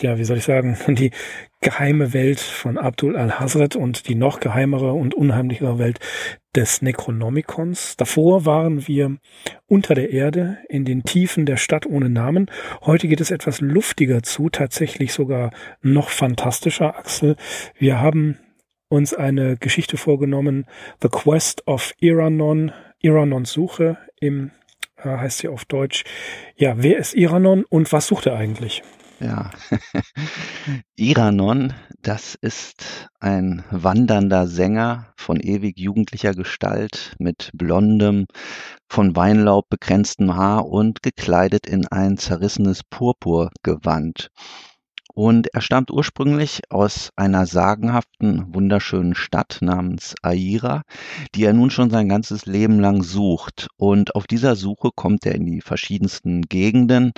[0.00, 1.10] ja, wie soll ich sagen, die
[1.60, 6.00] geheime Welt von Abdul al-Hazret und die noch geheimere und unheimlichere Welt
[6.56, 7.96] des Necronomicons.
[7.96, 9.16] Davor waren wir
[9.66, 12.50] unter der Erde in den Tiefen der Stadt ohne Namen.
[12.82, 17.36] Heute geht es etwas luftiger zu, tatsächlich sogar noch fantastischer, Axel.
[17.78, 18.38] Wir haben
[18.88, 20.66] uns eine Geschichte vorgenommen,
[21.00, 24.50] The Quest of Iranon, Iranons Suche im
[24.96, 26.04] äh, heißt sie auf Deutsch.
[26.56, 28.82] Ja, wer ist Iranon und was sucht er eigentlich?
[29.22, 29.52] Ja,
[30.96, 38.26] Iranon, das ist ein wandernder Sänger von ewig jugendlicher Gestalt mit blondem,
[38.88, 44.30] von Weinlaub begrenztem Haar und gekleidet in ein zerrissenes Purpurgewand.
[45.14, 50.82] Und er stammt ursprünglich aus einer sagenhaften, wunderschönen Stadt namens Aira,
[51.34, 53.68] die er nun schon sein ganzes Leben lang sucht.
[53.76, 57.12] Und auf dieser Suche kommt er in die verschiedensten Gegenden,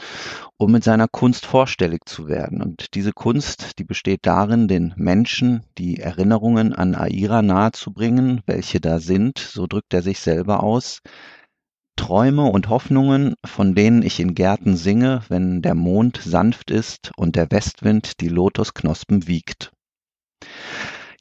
[0.56, 2.62] um mit seiner Kunst vorstellig zu werden.
[2.62, 8.98] Und diese Kunst, die besteht darin, den Menschen die Erinnerungen an Aira nahezubringen, welche da
[8.98, 11.00] sind, so drückt er sich selber aus,
[11.96, 17.36] Träume und Hoffnungen, von denen ich in Gärten singe, wenn der Mond sanft ist und
[17.36, 19.72] der Westwind die Lotusknospen wiegt.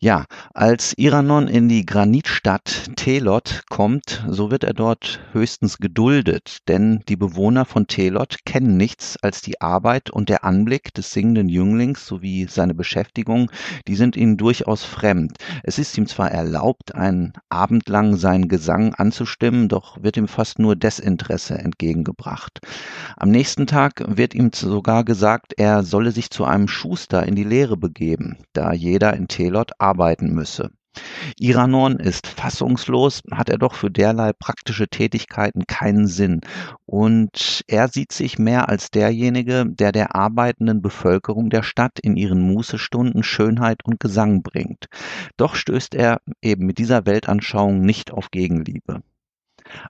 [0.04, 7.00] Ja, als Iranon in die Granitstadt Telot kommt, so wird er dort höchstens geduldet, denn
[7.08, 12.06] die Bewohner von Telot kennen nichts als die Arbeit und der Anblick des singenden Jünglings
[12.06, 13.50] sowie seine Beschäftigung,
[13.88, 15.38] die sind ihnen durchaus fremd.
[15.64, 20.60] Es ist ihm zwar erlaubt, einen Abend lang seinen Gesang anzustimmen, doch wird ihm fast
[20.60, 22.60] nur Desinteresse entgegengebracht.
[23.16, 27.46] Am nächsten Tag wird ihm sogar gesagt, er solle sich zu einem Schuster in die
[27.46, 30.72] Lehre begeben, da jeder in Telot arbeiten müsse.
[31.40, 36.42] Iranon ist fassungslos, hat er doch für derlei praktische Tätigkeiten keinen Sinn.
[36.86, 42.42] Und er sieht sich mehr als derjenige, der der arbeitenden Bevölkerung der Stadt in ihren
[42.42, 44.86] Mußestunden Schönheit und Gesang bringt.
[45.38, 49.02] Doch stößt er eben mit dieser Weltanschauung nicht auf Gegenliebe.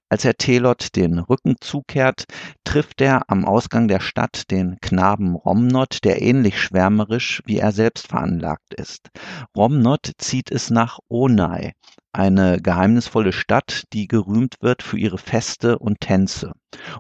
[0.10, 2.26] Als er Telot den Rücken zukehrt,
[2.64, 8.08] trifft er am Ausgang der Stadt den Knaben Romnod, der ähnlich schwärmerisch wie er selbst
[8.08, 9.10] veranlagt ist.
[9.56, 11.74] Romnod zieht es nach Onai,
[12.14, 16.54] eine geheimnisvolle Stadt, die gerühmt wird für ihre Feste und Tänze.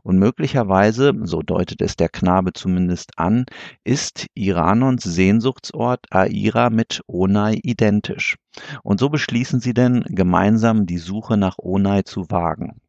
[0.03, 3.45] Und möglicherweise, so deutet es der Knabe zumindest an,
[3.83, 8.35] ist Iranons Sehnsuchtsort Aira mit Onai identisch.
[8.83, 12.82] Und so beschließen sie denn, gemeinsam die Suche nach Onai zu wagen.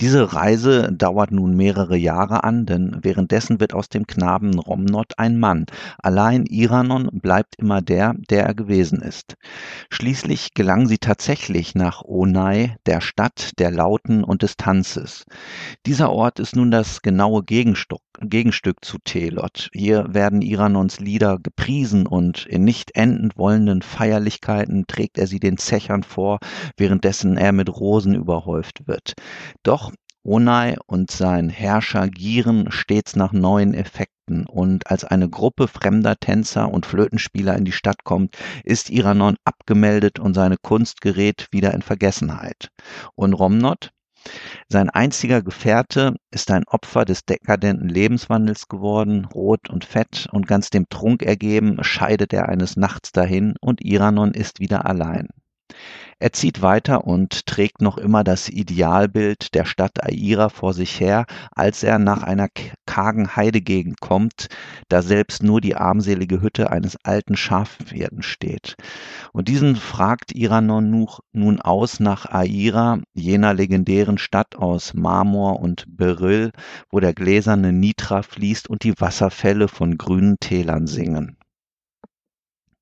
[0.00, 5.38] Diese Reise dauert nun mehrere Jahre an, denn währenddessen wird aus dem Knaben Romnod ein
[5.38, 5.66] Mann.
[5.98, 9.36] Allein Iranon bleibt immer der, der er gewesen ist.
[9.90, 15.24] Schließlich gelangen sie tatsächlich nach Onai, der Stadt der Lauten und des Tanzes.
[15.86, 19.70] Dieser Ort ist nun das genaue Gegenstück, Gegenstück zu Telot.
[19.72, 25.56] Hier werden Iranons Lieder gepriesen und in nicht endend wollenden Feierlichkeiten trägt er sie den
[25.56, 26.38] Zechern vor,
[26.76, 29.14] währenddessen er mit Rosen überhäuft wird.
[29.62, 36.16] Doch Onai und sein Herrscher gieren stets nach neuen Effekten, und als eine Gruppe fremder
[36.16, 41.72] Tänzer und Flötenspieler in die Stadt kommt, ist Iranon abgemeldet und seine Kunst gerät wieder
[41.72, 42.68] in Vergessenheit.
[43.14, 43.92] Und Romnod?
[44.68, 50.70] Sein einziger Gefährte ist ein Opfer des dekadenten Lebenswandels geworden, rot und fett und ganz
[50.70, 55.28] dem Trunk ergeben, scheidet er eines Nachts dahin und Iranon ist wieder allein.
[56.22, 61.24] Er zieht weiter und trägt noch immer das Idealbild der Stadt Aira vor sich her,
[61.50, 62.48] als er nach einer
[62.84, 64.48] kargen Heidegegend kommt,
[64.88, 68.76] da selbst nur die armselige Hütte eines alten Schafwirten steht.
[69.32, 76.52] Und diesen fragt Iranon nun aus nach Aira, jener legendären Stadt aus Marmor und Beryl,
[76.90, 81.39] wo der gläserne Nitra fließt und die Wasserfälle von grünen Tälern singen.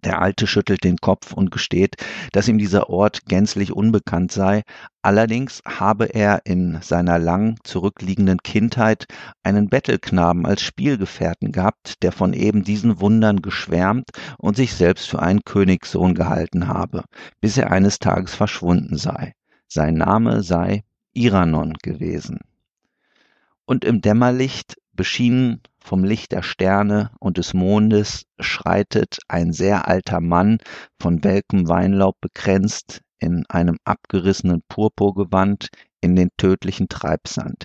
[0.04, 1.96] Der Alte schüttelt den Kopf und gesteht,
[2.32, 4.62] dass ihm dieser Ort gänzlich unbekannt sei,
[5.02, 9.06] allerdings habe er in seiner lang zurückliegenden Kindheit
[9.42, 15.20] einen Bettelknaben als Spielgefährten gehabt, der von eben diesen Wundern geschwärmt und sich selbst für
[15.20, 17.02] einen Königssohn gehalten habe,
[17.40, 19.34] bis er eines Tages verschwunden sei.
[19.66, 22.38] Sein Name sei Iranon gewesen.
[23.64, 30.20] Und im Dämmerlicht beschienen vom Licht der Sterne und des Mondes schreitet ein sehr alter
[30.20, 30.58] Mann,
[31.00, 35.68] von welkem Weinlaub bekränzt, in einem abgerissenen Purpurgewand
[36.02, 37.64] in den tödlichen Treibsand.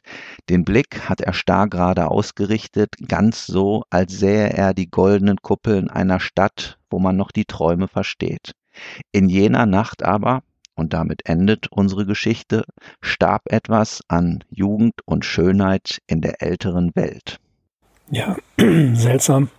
[0.49, 5.89] Den Blick hat er starr gerade ausgerichtet, ganz so, als sähe er die goldenen Kuppeln
[5.89, 8.53] einer Stadt, wo man noch die Träume versteht.
[9.11, 10.43] In jener Nacht aber,
[10.75, 12.63] und damit endet unsere Geschichte,
[13.01, 17.41] starb etwas an Jugend und Schönheit in der älteren Welt.
[18.13, 18.37] Ja,
[18.93, 19.49] seltsam,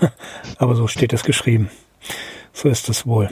[0.58, 1.68] aber so steht es geschrieben.
[2.52, 3.28] So ist es wohl.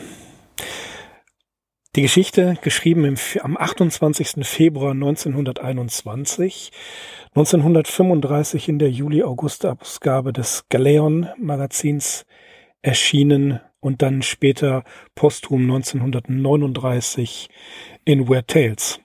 [1.94, 4.44] Die Geschichte, geschrieben im, am 28.
[4.44, 6.73] Februar 1921,
[7.29, 12.26] 1935 in der Juli-August-Ausgabe des Galeon-Magazins
[12.81, 14.82] erschienen und dann später
[15.14, 17.49] posthum 1939
[18.05, 18.99] in Weird Tales.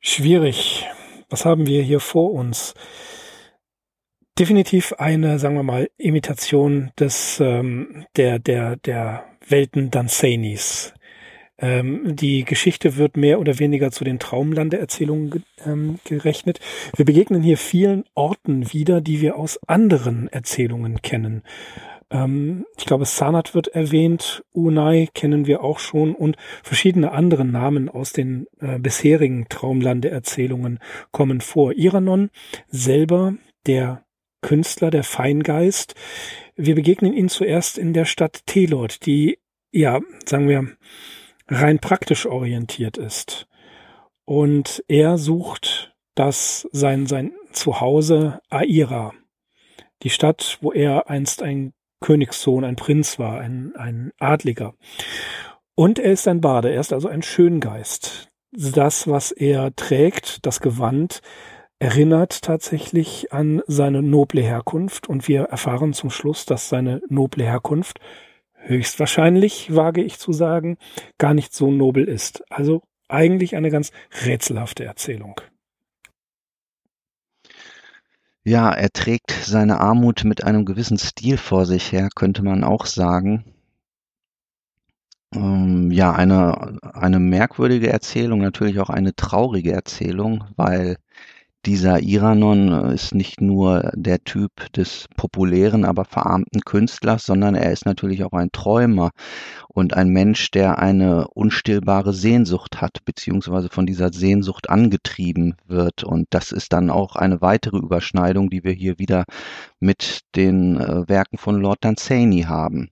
[0.00, 0.86] Schwierig.
[1.28, 2.74] Was haben wir hier vor uns?
[4.36, 10.92] Definitiv eine, sagen wir mal, Imitation des ähm, der der der Welten Danzanis.
[11.56, 16.58] Ähm, die Geschichte wird mehr oder weniger zu den Traumlandeerzählungen ge ähm, gerechnet.
[16.96, 21.44] Wir begegnen hier vielen Orten wieder, die wir aus anderen Erzählungen kennen.
[22.10, 27.88] Ähm, ich glaube, Sanat wird erwähnt, Unai kennen wir auch schon und verschiedene andere Namen
[27.88, 30.80] aus den äh, bisherigen Traumlande-Erzählungen
[31.12, 31.72] kommen vor.
[31.72, 32.30] Iranon
[32.68, 33.34] selber,
[33.68, 34.04] der
[34.44, 35.94] Künstler, der Feingeist,
[36.54, 39.38] wir begegnen ihn zuerst in der Stadt Telot, die,
[39.72, 40.68] ja, sagen wir,
[41.48, 43.48] rein praktisch orientiert ist.
[44.26, 49.14] Und er sucht das, sein, sein Zuhause Aira,
[50.02, 54.74] die Stadt, wo er einst ein Königssohn, ein Prinz war, ein, ein Adliger.
[55.74, 58.30] Und er ist ein Bade, er ist also ein Schöngeist.
[58.52, 61.22] Das, was er trägt, das Gewand,
[61.78, 68.00] erinnert tatsächlich an seine noble Herkunft und wir erfahren zum Schluss, dass seine noble Herkunft
[68.54, 70.78] höchstwahrscheinlich, wage ich zu sagen,
[71.18, 72.44] gar nicht so nobel ist.
[72.50, 73.90] Also eigentlich eine ganz
[74.24, 75.40] rätselhafte Erzählung.
[78.46, 82.84] Ja, er trägt seine Armut mit einem gewissen Stil vor sich her, könnte man auch
[82.84, 83.44] sagen.
[85.34, 90.98] Ähm, ja, eine, eine merkwürdige Erzählung, natürlich auch eine traurige Erzählung, weil
[91.66, 97.72] dieser Iranon äh, ist nicht nur der Typ des populären, aber verarmten Künstlers, sondern er
[97.72, 99.10] ist natürlich auch ein Träumer
[99.68, 106.04] und ein Mensch, der eine unstillbare Sehnsucht hat, beziehungsweise von dieser Sehnsucht angetrieben wird.
[106.04, 109.24] Und das ist dann auch eine weitere Überschneidung, die wir hier wieder
[109.80, 112.90] mit den äh, Werken von Lord Dunsany haben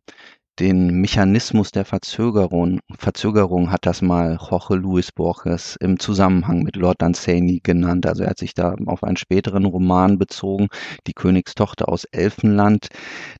[0.63, 7.03] den Mechanismus der Verzögerung, Verzögerung hat das mal Jorge Luis Borges im Zusammenhang mit Lord
[7.03, 8.07] Dunsany genannt.
[8.07, 10.69] Also er hat sich da auf einen späteren Roman bezogen,
[11.09, 12.87] Die Königstochter aus Elfenland.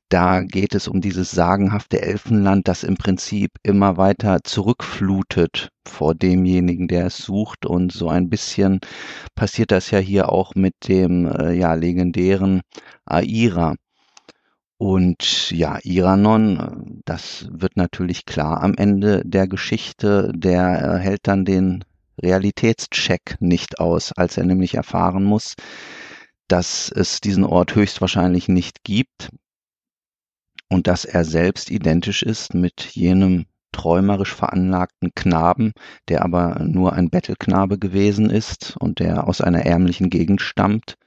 [0.09, 6.89] Da geht es um dieses sagenhafte Elfenland, das im Prinzip immer weiter zurückflutet vor demjenigen,
[6.89, 7.65] der es sucht.
[7.65, 8.81] Und so ein bisschen
[9.33, 12.63] passiert das ja hier auch mit dem äh, ja, legendären
[13.05, 13.75] Aira.
[14.83, 21.85] Und ja, Iranon, das wird natürlich klar am Ende der Geschichte, der hält dann den
[22.21, 25.55] Realitätscheck nicht aus, als er nämlich erfahren muss,
[26.49, 29.29] dass es diesen Ort höchstwahrscheinlich nicht gibt
[30.67, 35.71] und dass er selbst identisch ist mit jenem träumerisch veranlagten Knaben,
[36.09, 40.97] der aber nur ein Bettelknabe gewesen ist und der aus einer ärmlichen Gegend stammt.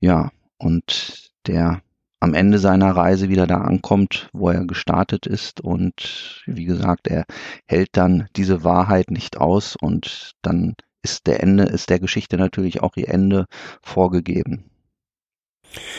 [0.00, 1.82] Ja, und der
[2.22, 5.60] am Ende seiner Reise wieder da ankommt, wo er gestartet ist.
[5.60, 7.24] Und wie gesagt, er
[7.66, 12.80] hält dann diese Wahrheit nicht aus und dann ist der Ende, ist der Geschichte natürlich
[12.80, 13.46] auch ihr Ende
[13.82, 14.70] vorgegeben.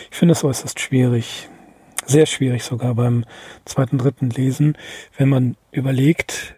[0.09, 1.49] Ich finde es äußerst schwierig,
[2.05, 3.25] sehr schwierig sogar beim
[3.65, 4.77] zweiten, dritten Lesen,
[5.17, 6.55] wenn man überlegt,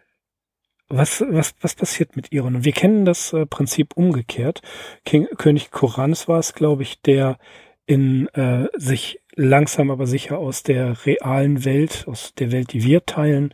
[0.89, 2.31] was, was, was passiert mit?
[2.31, 4.61] Und wir kennen das äh, Prinzip umgekehrt.
[5.05, 7.39] King, König Koranes war es, glaube ich, der
[7.85, 13.05] in äh, sich langsam aber sicher aus der realen Welt, aus der Welt, die wir
[13.05, 13.53] teilen,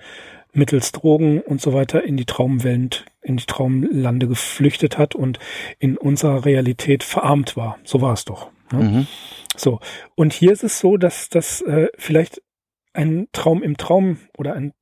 [0.53, 5.39] mittels Drogen und so weiter in die Traumwelt, in die Traumlande geflüchtet hat und
[5.79, 7.79] in unserer Realität verarmt war.
[7.83, 8.51] So war es doch.
[8.71, 8.83] Ne?
[8.83, 9.07] Mhm.
[9.55, 9.79] So.
[10.15, 12.41] Und hier ist es so, dass das äh, vielleicht
[12.93, 14.73] ein Traum im Traum oder ein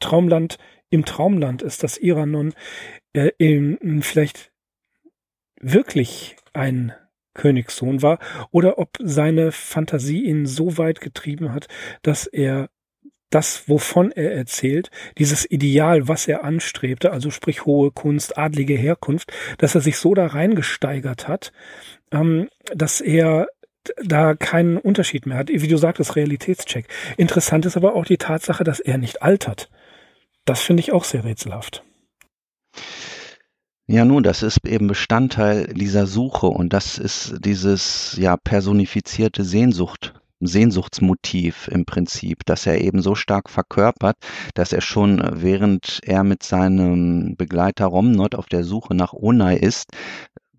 [0.00, 0.58] Traumland
[0.90, 2.54] im Traumland ist, dass Iranon
[3.12, 4.52] äh, in, vielleicht
[5.60, 6.92] wirklich ein
[7.38, 8.18] Königssohn war
[8.50, 11.68] oder ob seine Fantasie ihn so weit getrieben hat,
[12.02, 12.68] dass er
[13.30, 19.32] das, wovon er erzählt, dieses Ideal, was er anstrebte, also sprich hohe Kunst, adlige Herkunft,
[19.58, 21.52] dass er sich so da reingesteigert hat,
[22.10, 23.48] ähm, dass er
[24.02, 25.48] da keinen Unterschied mehr hat.
[25.48, 26.88] Wie du sagtest, Realitätscheck.
[27.16, 29.70] Interessant ist aber auch die Tatsache, dass er nicht altert.
[30.44, 31.84] Das finde ich auch sehr rätselhaft.
[33.90, 40.12] Ja, nun, das ist eben Bestandteil dieser Suche und das ist dieses ja personifizierte Sehnsucht,
[40.40, 44.18] Sehnsuchtsmotiv im Prinzip, dass er eben so stark verkörpert,
[44.52, 49.88] dass er schon während er mit seinem Begleiter Romnot auf der Suche nach Onai ist,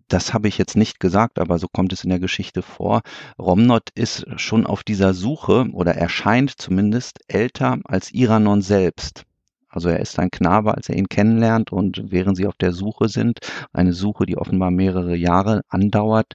[0.07, 3.01] das habe ich jetzt nicht gesagt, aber so kommt es in der Geschichte vor.
[3.37, 9.23] Romnot ist schon auf dieser Suche oder erscheint zumindest älter als Iranon selbst.
[9.69, 13.07] Also er ist ein Knabe, als er ihn kennenlernt und während sie auf der Suche
[13.07, 13.39] sind,
[13.71, 16.33] eine Suche, die offenbar mehrere Jahre andauert,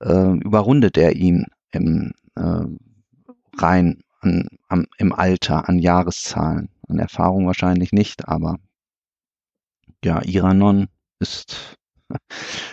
[0.00, 2.64] äh, überrundet er ihn im äh,
[3.58, 6.70] rein an, am, im Alter, an Jahreszahlen.
[6.88, 8.56] An Erfahrung wahrscheinlich nicht, aber
[10.04, 10.88] ja, Iranon
[11.20, 11.76] ist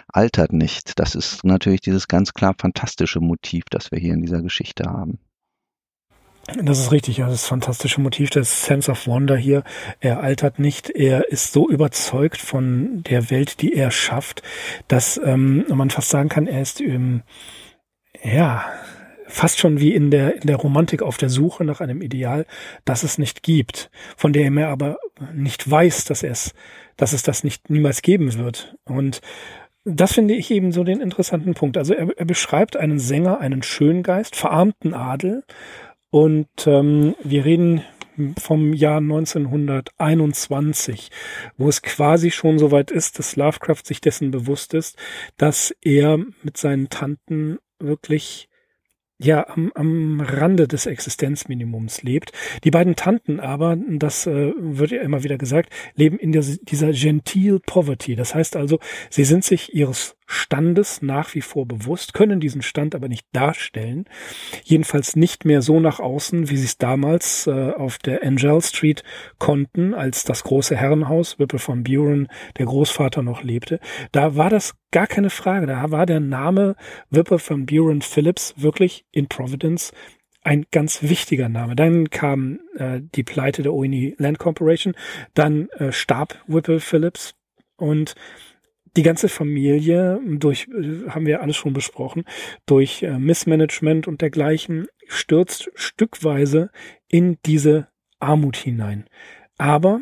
[0.07, 0.97] altert nicht.
[0.99, 5.19] Das ist natürlich dieses ganz klar fantastische Motiv, das wir hier in dieser Geschichte haben.
[6.53, 9.63] Das ist richtig, ja, das fantastische Motiv das Sense of Wonder hier.
[9.99, 14.43] Er altert nicht, er ist so überzeugt von der Welt, die er schafft,
[14.87, 17.23] dass ähm, man fast sagen kann, er ist ähm,
[18.23, 18.65] ja
[19.27, 22.45] fast schon wie in der, in der Romantik auf der Suche nach einem Ideal,
[22.85, 24.97] das es nicht gibt, von dem er aber
[25.33, 26.53] nicht weiß, dass es,
[26.95, 28.75] dass es das nicht niemals geben wird.
[28.85, 29.21] Und
[29.83, 31.77] das finde ich eben so den interessanten Punkt.
[31.77, 35.43] Also er, er beschreibt einen Sänger, einen Schöngeist, verarmten Adel.
[36.15, 37.81] Und ähm, wir reden
[38.39, 41.11] vom Jahr 1921,
[41.57, 44.97] wo es quasi schon so weit ist, dass Lovecraft sich dessen bewusst ist,
[45.35, 48.47] dass er mit seinen Tanten wirklich
[49.17, 52.31] ja am, am Rande des Existenzminimums lebt.
[52.63, 56.93] Die beiden Tanten aber, das äh, wird ja immer wieder gesagt, leben in der, dieser
[56.93, 58.15] genteel poverty.
[58.15, 58.79] Das heißt also,
[59.09, 64.05] sie sind sich ihres Standes nach wie vor bewusst, können diesen Stand aber nicht darstellen.
[64.63, 69.03] Jedenfalls nicht mehr so nach außen, wie sie es damals äh, auf der Angel Street
[69.37, 72.27] konnten, als das große Herrenhaus Whipple von Buren,
[72.57, 73.79] der Großvater, noch lebte.
[74.11, 75.67] Da war das gar keine Frage.
[75.67, 76.75] Da war der Name
[77.09, 79.91] Whipple von Buren Phillips wirklich in Providence
[80.45, 81.75] ein ganz wichtiger Name.
[81.75, 84.93] Dann kam äh, die Pleite der ONI Land Corporation,
[85.33, 87.33] dann äh, starb Whipple Phillips
[87.77, 88.15] und
[88.95, 92.23] die ganze Familie durch, äh, haben wir alles schon besprochen,
[92.65, 96.71] durch äh, Missmanagement und dergleichen stürzt stückweise
[97.07, 97.87] in diese
[98.19, 99.05] Armut hinein.
[99.57, 100.01] Aber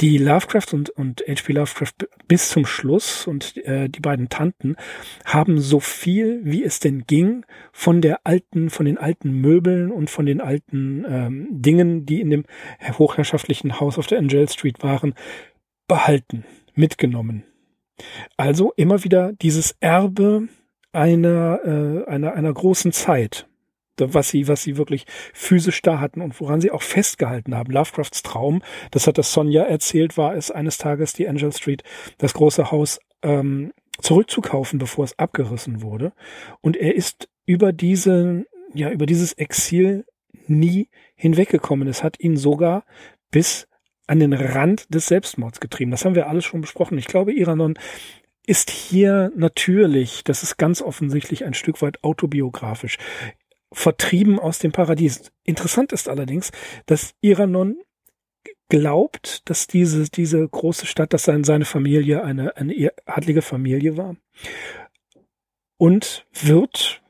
[0.00, 1.52] die Lovecraft und, und H.P.
[1.54, 4.76] Lovecraft bis zum Schluss und äh, die beiden Tanten
[5.24, 10.08] haben so viel, wie es denn ging, von der alten, von den alten Möbeln und
[10.08, 12.44] von den alten ähm, Dingen, die in dem
[12.92, 15.14] hochherrschaftlichen Haus auf der Angel Street waren,
[15.88, 17.42] behalten, mitgenommen.
[18.36, 20.48] Also immer wieder dieses Erbe
[20.92, 23.46] einer, äh, einer, einer großen Zeit,
[23.98, 27.72] was sie, was sie wirklich physisch da hatten und woran sie auch festgehalten haben.
[27.72, 31.82] Lovecrafts Traum, das hat das Sonja erzählt, war es eines Tages die Angel Street,
[32.18, 36.12] das große Haus ähm, zurückzukaufen, bevor es abgerissen wurde.
[36.60, 40.04] Und er ist über diese, ja, über dieses Exil
[40.46, 41.88] nie hinweggekommen.
[41.88, 42.84] Es hat ihn sogar
[43.30, 43.66] bis
[44.08, 45.90] an den Rand des Selbstmords getrieben.
[45.90, 46.98] Das haben wir alles schon besprochen.
[46.98, 47.78] Ich glaube, Iranon
[48.46, 52.96] ist hier natürlich, das ist ganz offensichtlich ein Stück weit autobiografisch,
[53.70, 55.30] vertrieben aus dem Paradies.
[55.44, 56.50] Interessant ist allerdings,
[56.86, 57.76] dass Iranon
[58.70, 64.16] glaubt, dass diese, diese große Stadt, dass seine Familie eine, eine adlige Familie war
[65.76, 67.02] und wird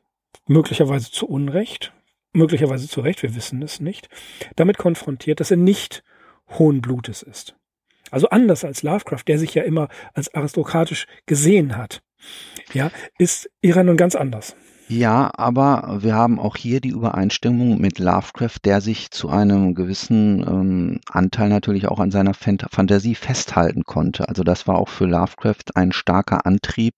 [0.48, 1.92] möglicherweise zu Unrecht,
[2.32, 4.08] möglicherweise zu Recht, wir wissen es nicht,
[4.56, 6.02] damit konfrontiert, dass er nicht
[6.50, 7.54] hohen Blutes ist.
[8.10, 12.02] Also anders als Lovecraft, der sich ja immer als aristokratisch gesehen hat,
[12.72, 14.56] ja, ist Iran nun ganz anders.
[14.90, 20.40] Ja, aber wir haben auch hier die Übereinstimmung mit Lovecraft, der sich zu einem gewissen
[20.48, 24.30] ähm, Anteil natürlich auch an seiner Fant Fantasie festhalten konnte.
[24.30, 26.94] Also das war auch für Lovecraft ein starker Antrieb,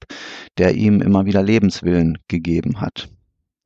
[0.57, 3.09] der ihm immer wieder Lebenswillen gegeben hat.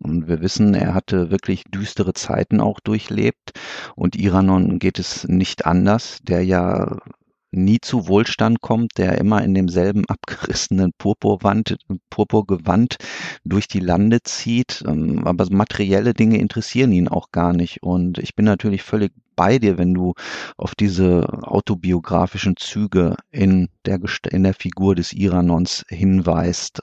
[0.04, 3.52] Und wir wissen, er hatte wirklich düstere Zeiten auch durchlebt.
[3.96, 6.99] Und Iranon geht es nicht anders, der ja
[7.54, 11.76] nie zu Wohlstand kommt, der immer in demselben abgerissenen Purpurwand,
[12.11, 12.96] Purpurgewand
[13.44, 14.84] durch die Lande zieht.
[14.87, 17.82] Ähm, aber materielle Dinge interessieren ihn auch gar nicht.
[17.82, 20.14] Und ich bin natürlich völlig bei dir, wenn du
[20.56, 26.82] auf diese autobiografischen Züge in der, in der Figur des Iranons hinweist.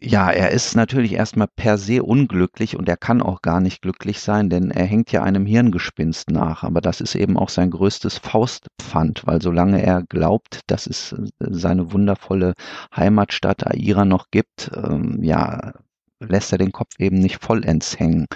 [0.00, 4.20] Ja, er ist natürlich erstmal per se unglücklich und er kann auch gar nicht glücklich
[4.20, 6.62] sein, denn er hängt ja einem Hirngespinst nach.
[6.62, 11.26] Aber das ist eben auch sein größtes Faustpfand, weil solange er glaubt, dass es äh,
[11.38, 12.52] seine wundervolle
[12.94, 15.72] Heimatstadt Aira noch gibt, ähm, ja,
[16.20, 18.26] lässt er den Kopf eben nicht vollends hängen.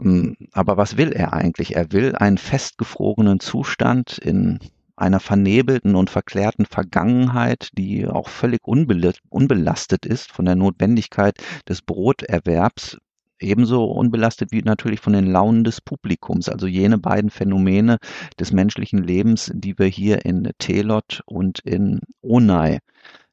[0.00, 1.76] Ähm, aber was will er eigentlich?
[1.76, 4.60] Er will einen festgefrorenen Zustand in
[5.00, 11.34] einer vernebelten und verklärten Vergangenheit, die auch völlig unbelastet ist von der Notwendigkeit
[11.68, 12.98] des Broterwerbs,
[13.40, 17.96] ebenso unbelastet wie natürlich von den Launen des Publikums, also jene beiden Phänomene
[18.38, 22.78] des menschlichen Lebens, die wir hier in Telot und in Onai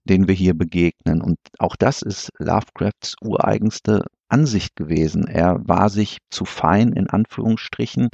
[0.08, 1.22] den wir hier begegnen.
[1.22, 5.28] Und auch das ist Lovecrafts ureigenste Ansicht gewesen.
[5.28, 8.10] Er war sich zu fein, in Anführungsstrichen,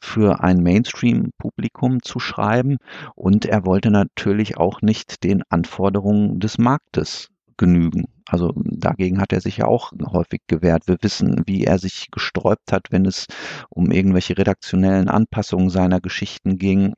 [0.00, 2.78] für ein Mainstream-Publikum zu schreiben
[3.14, 8.06] und er wollte natürlich auch nicht den Anforderungen des Marktes genügen.
[8.26, 10.86] Also dagegen hat er sich ja auch häufig gewehrt.
[10.86, 13.26] Wir wissen, wie er sich gesträubt hat, wenn es
[13.68, 16.94] um irgendwelche redaktionellen Anpassungen seiner Geschichten ging.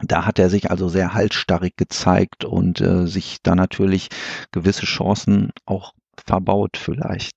[0.00, 4.08] Da hat er sich also sehr halsstarrig gezeigt und äh, sich da natürlich
[4.52, 5.92] gewisse Chancen auch
[6.26, 7.36] verbaut vielleicht.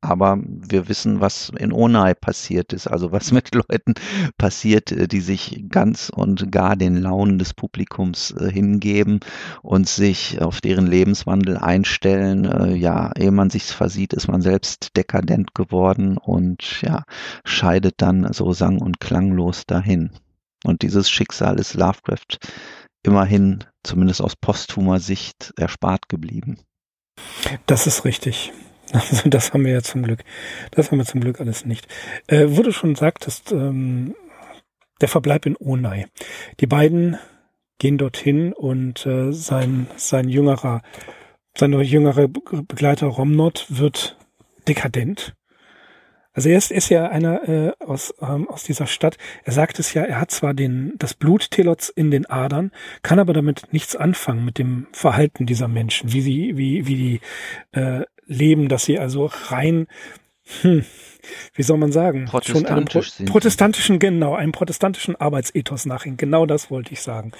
[0.00, 3.94] Aber wir wissen, was in Onai passiert ist, also was mit Leuten
[4.36, 9.20] passiert, äh, die sich ganz und gar den Launen des Publikums äh, hingeben
[9.62, 12.44] und sich auf deren Lebenswandel einstellen.
[12.44, 17.02] Äh, ja, ehe man sich's versieht, ist man selbst dekadent geworden und ja,
[17.44, 20.12] scheidet dann so sang- und klanglos dahin.
[20.64, 22.38] Und dieses Schicksal ist Lovecraft
[23.02, 26.58] immerhin, zumindest aus posthumer Sicht, erspart geblieben.
[27.66, 28.52] Das ist richtig.
[28.90, 30.24] Also das haben wir ja zum Glück.
[30.70, 31.86] Das haben wir zum Glück alles nicht.
[32.26, 34.14] Äh, wo du schon sagtest, ähm,
[35.02, 36.06] der Verbleib in Onai.
[36.60, 37.18] Die beiden
[37.78, 40.80] gehen dorthin und äh, sein, sein jüngerer,
[41.54, 44.16] sein jüngerer Begleiter Romnod wird
[44.66, 45.34] dekadent
[46.38, 49.18] also er ist, ist ja einer äh, aus, ähm, aus dieser Stadt.
[49.42, 52.70] Er sagt es ja, er hat zwar den, das Blut Telots in den Adern,
[53.02, 57.20] kann aber damit nichts anfangen mit dem Verhalten dieser Menschen, wie sie, wie, wie die
[57.72, 59.88] äh, leben, dass sie also rein
[60.62, 60.84] hm,
[61.54, 66.16] wie soll man sagen, schon einem Pro protestantischen, genau, einem protestantischen Arbeitsethos nachhin.
[66.16, 67.32] Genau das wollte ich sagen.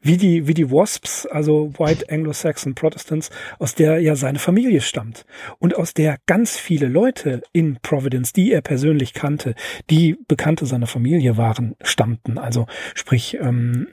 [0.00, 5.24] Wie die, wie die Wasps, also White Anglo-Saxon Protestants, aus der ja seine Familie stammt
[5.58, 9.54] und aus der ganz viele Leute in Providence, die er persönlich kannte,
[9.90, 12.38] die Bekannte seiner Familie waren, stammten.
[12.38, 13.88] Also sprich, ähm,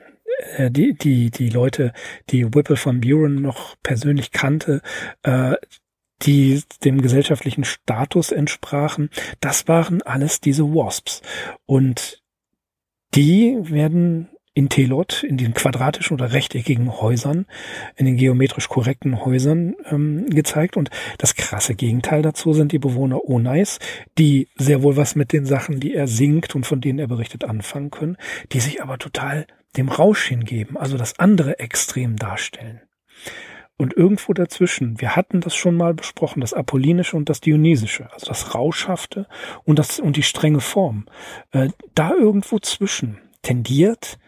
[0.56, 1.92] äh, die, die, die Leute,
[2.30, 4.80] die Whipple von Buren noch persönlich kannte,
[5.22, 5.54] äh,
[6.22, 11.22] die dem gesellschaftlichen Status entsprachen, das waren alles diese Wasps.
[11.66, 12.22] Und
[13.14, 17.46] die werden in Telot, in den quadratischen oder rechteckigen Häusern,
[17.96, 20.76] in den geometrisch korrekten Häusern ähm, gezeigt.
[20.76, 23.80] Und das krasse Gegenteil dazu sind die Bewohner Onais,
[24.16, 27.42] die sehr wohl was mit den Sachen, die er singt und von denen er berichtet,
[27.44, 28.16] anfangen können,
[28.52, 29.46] die sich aber total
[29.76, 32.80] dem Rausch hingeben, also das andere Extrem darstellen.
[33.76, 38.26] Und irgendwo dazwischen, wir hatten das schon mal besprochen, das Apollinische und das Dionysische, also
[38.26, 39.26] das Rauschhafte
[39.64, 41.06] und das und die strenge Form.
[41.50, 44.18] Äh, da irgendwo zwischen tendiert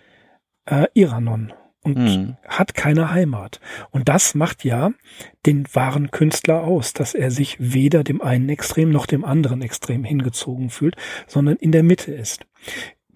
[0.67, 1.53] äh, Iranon
[1.87, 2.37] und mhm.
[2.49, 3.61] hat keine Heimat.
[3.93, 4.91] Und das macht ja
[5.47, 10.03] den wahren Künstler aus, dass er sich weder dem einen Extrem noch dem anderen Extrem
[10.03, 10.97] hingezogen fühlt,
[11.29, 12.45] sondern in der Mitte ist.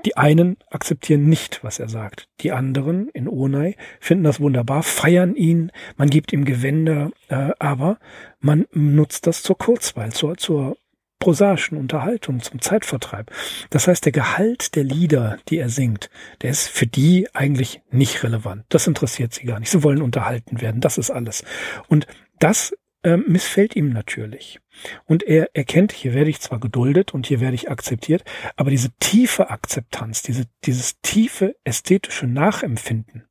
[0.04, 2.28] Die einen akzeptieren nicht, was er sagt.
[2.40, 7.98] Die anderen in Onai finden das wunderbar, feiern ihn, man gibt ihm Gewänder, äh, aber
[8.40, 10.76] man nutzt das zur Kurzweil, zur, zur
[11.18, 13.30] prosaischen Unterhaltung, zum Zeitvertreib.
[13.68, 16.08] Das heißt, der Gehalt der Lieder, die er singt,
[16.40, 18.64] der ist für die eigentlich nicht relevant.
[18.70, 19.70] Das interessiert sie gar nicht.
[19.70, 20.80] Sie wollen unterhalten werden.
[20.80, 21.44] Das ist alles.
[21.88, 22.06] Und
[22.38, 24.60] das äh, missfällt ihm natürlich.
[25.04, 28.24] Und er erkennt, hier werde ich zwar geduldet und hier werde ich akzeptiert,
[28.56, 33.26] aber diese tiefe Akzeptanz, diese, dieses tiefe ästhetische Nachempfinden,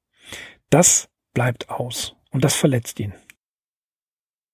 [0.70, 3.14] das bleibt aus und das verletzt ihn.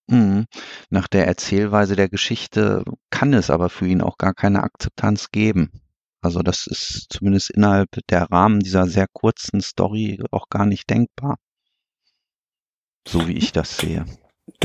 [0.08, 0.46] Mhm.
[0.90, 5.82] Nach der Erzählweise der Geschichte kann es aber für ihn auch gar keine Akzeptanz geben.
[6.22, 11.38] Also das ist zumindest innerhalb der Rahmen dieser sehr kurzen Story auch gar nicht denkbar.
[13.08, 14.06] So wie ich das sehe.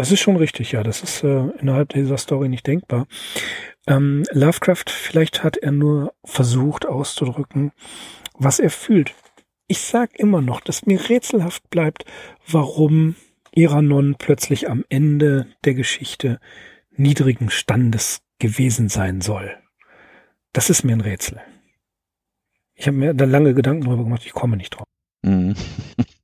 [0.00, 0.82] Das ist schon richtig, ja.
[0.82, 3.06] Das ist äh, innerhalb dieser Story nicht denkbar.
[3.86, 7.72] Ähm, Lovecraft, vielleicht hat er nur versucht auszudrücken,
[8.32, 9.14] was er fühlt.
[9.66, 12.06] Ich sag immer noch, dass mir rätselhaft bleibt,
[12.48, 13.14] warum
[13.52, 16.40] Iranon plötzlich am Ende der Geschichte
[16.92, 19.54] niedrigen Standes gewesen sein soll.
[20.54, 21.42] Das ist mir ein Rätsel.
[22.72, 24.86] Ich habe mir da lange Gedanken darüber gemacht, ich komme nicht drauf.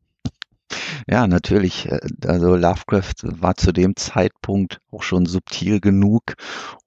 [1.09, 1.87] Ja, natürlich.
[1.87, 6.35] Äh, also Lovecraft war zu dem Zeitpunkt auch schon subtil genug,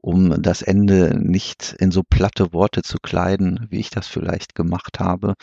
[0.01, 4.99] um das Ende nicht in so platte Worte zu kleiden, wie ich das vielleicht gemacht
[4.99, 5.35] habe.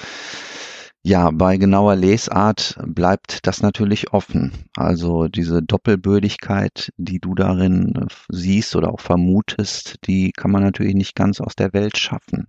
[1.02, 4.52] Ja, bei genauer Lesart bleibt das natürlich offen.
[4.76, 11.14] Also diese Doppelbödigkeit, die du darin siehst oder auch vermutest, die kann man natürlich nicht
[11.14, 12.48] ganz aus der Welt schaffen.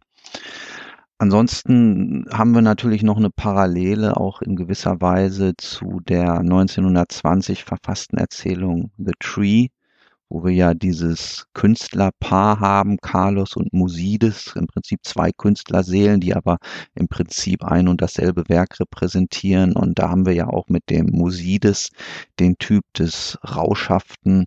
[1.19, 8.19] Ansonsten haben wir natürlich noch eine Parallele auch in gewisser Weise zu der 1920 verfassten
[8.19, 9.69] Erzählung The Tree,
[10.29, 16.59] wo wir ja dieses Künstlerpaar haben, Carlos und Musides, im Prinzip zwei Künstlerseelen, die aber
[16.93, 19.75] im Prinzip ein und dasselbe Werk repräsentieren.
[19.75, 21.89] Und da haben wir ja auch mit dem Musides
[22.39, 24.45] den Typ des rauschhaften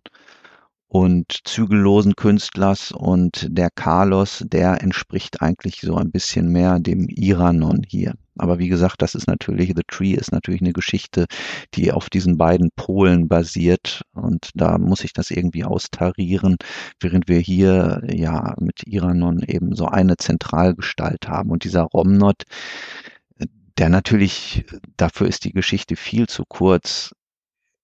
[0.90, 7.85] und zügellosen Künstlers und der Carlos, der entspricht eigentlich so ein bisschen mehr dem Iranon
[7.87, 8.14] hier.
[8.37, 11.26] Aber wie gesagt, das ist natürlich, The Tree ist natürlich eine Geschichte,
[11.74, 16.57] die auf diesen beiden Polen basiert und da muss ich das irgendwie austarieren,
[16.98, 22.42] während wir hier ja mit Iranon eben so eine Zentralgestalt haben und dieser Romnot,
[23.79, 24.64] der natürlich,
[24.96, 27.12] dafür ist die Geschichte viel zu kurz,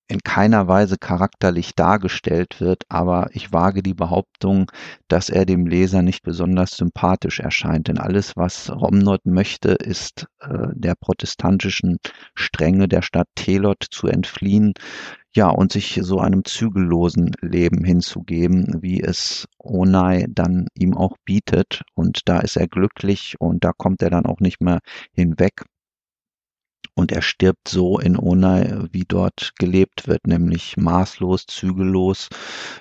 [0.09, 4.71] in keiner Weise charakterlich dargestellt wird, aber ich wage die Behauptung,
[5.09, 7.89] dass er dem Leser nicht besonders sympathisch erscheint.
[7.89, 11.99] Denn alles, was Romnod möchte, ist äh, der protestantischen
[12.35, 14.75] Strenge der Stadt Telot zu entfliehen,
[15.35, 21.83] ja, und sich so einem zügellosen Leben hinzugeben, wie es Onai dann ihm auch bietet.
[21.95, 24.79] Und da ist er glücklich und da kommt er dann auch nicht mehr
[25.13, 25.65] hinweg
[26.97, 32.29] und er stirbt so in Onai, wie dort gelebt wird, nämlich maßlos, zügellos,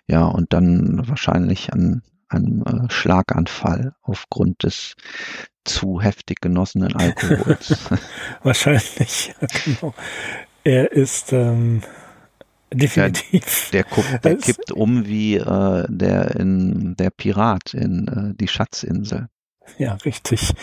[0.07, 4.95] ja, und dann wahrscheinlich an einem äh, Schlaganfall aufgrund des
[5.65, 7.77] zu heftig genossenen Alkohols.
[8.43, 9.93] wahrscheinlich, ja, genau.
[10.63, 11.81] Er ist ähm,
[12.73, 13.69] definitiv.
[13.71, 19.27] Der, der, der kippt um wie äh, der in der Pirat in äh, die Schatzinsel.
[19.77, 20.53] Ja, richtig.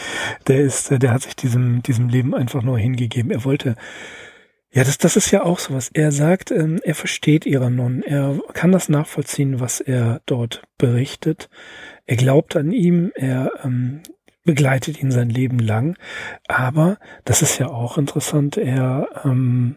[0.48, 3.30] Der ist, der hat sich diesem, diesem Leben einfach nur hingegeben.
[3.30, 3.76] Er wollte,
[4.70, 5.90] ja, das, das ist ja auch sowas.
[5.92, 8.02] Er sagt, ähm, er versteht Iranon.
[8.02, 11.50] Er kann das nachvollziehen, was er dort berichtet.
[12.06, 13.12] Er glaubt an ihm.
[13.14, 14.02] Er ähm,
[14.44, 15.96] begleitet ihn sein Leben lang.
[16.48, 19.76] Aber, das ist ja auch interessant, er ähm,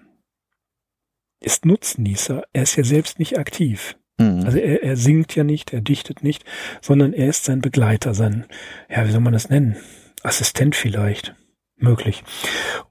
[1.39, 2.43] ist Nutznießer.
[2.53, 3.95] Er ist ja selbst nicht aktiv.
[4.17, 4.43] Mhm.
[4.45, 6.45] Also er, er singt ja nicht, er dichtet nicht,
[6.81, 8.45] sondern er ist sein Begleiter, sein,
[8.89, 9.77] ja, wie soll man das nennen?
[10.23, 11.35] Assistent vielleicht.
[11.77, 12.23] Möglich.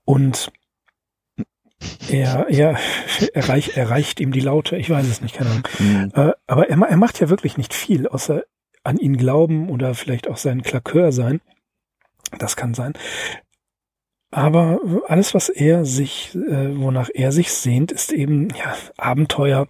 [0.04, 0.52] Und
[2.10, 2.76] er, ja,
[3.32, 5.68] erreich, erreicht ihm die Laute, ich weiß es nicht, keine Ahnung.
[5.78, 6.12] Mhm.
[6.14, 8.42] Äh, aber er, er macht ja wirklich nicht viel, außer
[8.82, 11.40] an ihn glauben oder vielleicht auch sein Klakör sein.
[12.38, 12.92] Das kann sein.
[14.30, 19.68] Aber alles, was er sich, äh, wonach er sich sehnt, ist eben ja, Abenteuer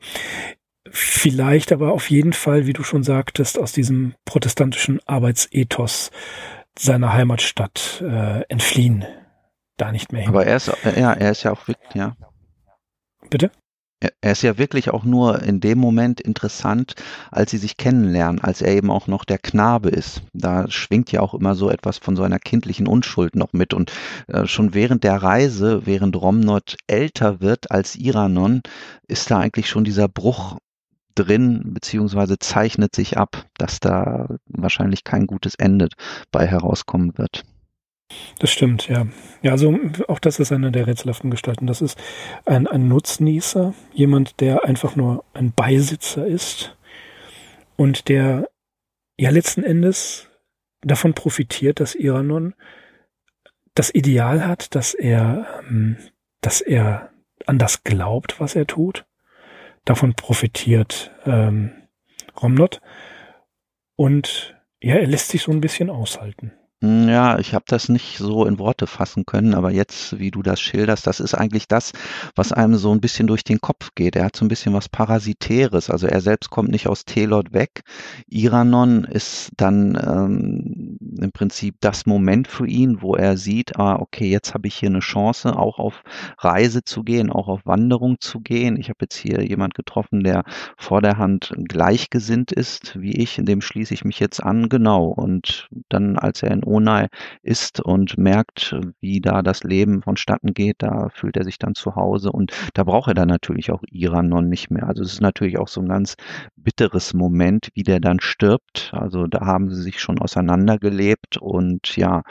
[0.91, 6.11] vielleicht aber auf jeden Fall, wie du schon sagtest, aus diesem protestantischen Arbeitsethos
[6.79, 9.05] seiner Heimatstadt äh, entfliehen.
[9.77, 10.31] Da nicht mehr hin.
[10.31, 12.17] Aber er ist, ja, er ist ja auch wirklich, ja.
[13.29, 13.51] Bitte?
[14.21, 16.95] Er ist ja wirklich auch nur in dem Moment interessant,
[17.31, 20.23] als sie sich kennenlernen, als er eben auch noch der Knabe ist.
[20.33, 23.73] Da schwingt ja auch immer so etwas von so einer kindlichen Unschuld noch mit.
[23.73, 23.93] Und
[24.29, 28.61] äh, schon während der Reise, während Romnot älter wird als Iranon,
[29.09, 30.59] ist da eigentlich schon dieser Bruch
[31.15, 35.89] drin, beziehungsweise zeichnet sich ab, dass da wahrscheinlich kein gutes Ende
[36.31, 37.45] bei herauskommen wird.
[38.39, 39.07] Das stimmt, ja.
[39.43, 41.67] Ja, also auch das ist eine der rätselhaften Gestalten.
[41.67, 41.99] Das ist
[42.45, 46.77] ein, ein Nutznießer, jemand, der einfach nur ein Beisitzer ist
[47.77, 48.49] und der
[49.17, 50.29] ja letzten Endes
[50.83, 52.55] davon profitiert, dass Iranon
[53.75, 55.97] das Ideal hat, dass er, ähm,
[56.41, 57.11] dass er
[57.47, 59.07] an das glaubt, was er tut
[59.85, 61.71] davon profitiert ähm,
[62.41, 62.81] Romnot.
[63.97, 66.53] Und ja, er lässt sich so ein bisschen aushalten.
[66.85, 70.43] Hm, ja, ich habe das nicht so in Worte fassen können, aber jetzt, wie du
[70.43, 71.93] das schilderst, das ist eigentlich das,
[72.35, 74.17] was einem so ein bisschen durch den Kopf geht.
[74.17, 75.89] Er hat so ein bisschen was Parasitäres.
[75.89, 77.85] Also er selbst kommt nicht aus Telot weg.
[78.29, 84.29] Iranon ist dann ähm, im Prinzip das Moment für ihn, wo er sieht, ah, okay,
[84.29, 86.03] jetzt habe ich hier eine Chance, auch auf
[86.39, 88.77] Reise zu gehen, auch auf Wanderung zu gehen.
[88.77, 90.45] Ich habe jetzt hier jemand getroffen, der
[90.77, 95.07] vor der Hand gleichgesinnt ist, wie ich, dem schließe ich mich jetzt an, genau.
[95.07, 97.09] Und dann, als er in Onai
[97.43, 101.95] ist und merkt, wie da das Leben vonstatten geht, da fühlt er sich dann zu
[101.95, 104.89] Hause und da braucht er dann natürlich auch Iranon nicht mehr.
[104.89, 106.17] Also es ist natürlich auch so ein ganz
[106.57, 108.93] bitteres Moment, wie der dann stirbt.
[108.95, 112.23] Also da haben sie sich schon auseinandergelebt und ja,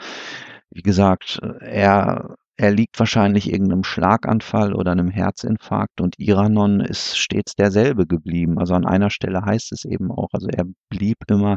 [0.70, 7.56] wie gesagt, er er liegt wahrscheinlich irgendeinem Schlaganfall oder einem Herzinfarkt und Iranon ist stets
[7.56, 8.58] derselbe geblieben.
[8.58, 11.56] Also an einer Stelle heißt es eben auch, also er blieb immer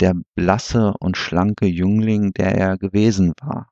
[0.00, 3.68] der blasse und schlanke Jüngling, der er gewesen war.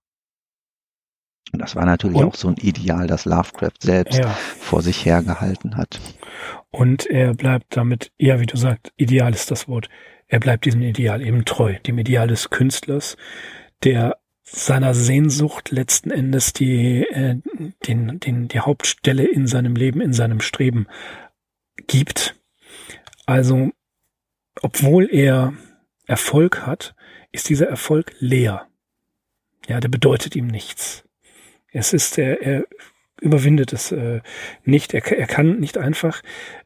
[1.52, 2.24] Und das war natürlich und?
[2.26, 4.28] auch so ein Ideal, das Lovecraft selbst ja.
[4.28, 6.00] vor sich hergehalten hat.
[6.70, 9.88] Und er bleibt damit, ja, wie du sagst, Ideal ist das Wort.
[10.26, 13.16] Er bleibt diesem Ideal eben treu, dem Ideal des Künstlers,
[13.84, 17.36] der seiner Sehnsucht letzten Endes die, äh,
[17.86, 20.86] den, den, die Hauptstelle in seinem Leben, in seinem Streben
[21.86, 22.36] gibt.
[23.26, 23.72] Also,
[24.60, 25.54] obwohl er
[26.06, 26.94] Erfolg hat,
[27.32, 28.68] ist dieser Erfolg leer.
[29.66, 31.04] Ja, der bedeutet ihm nichts.
[31.72, 32.64] Es ist, er, er
[33.20, 34.20] überwindet es äh,
[34.62, 34.92] nicht.
[34.92, 36.22] Er, er kann nicht einfach